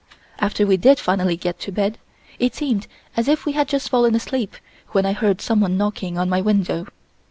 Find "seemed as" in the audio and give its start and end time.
2.55-3.27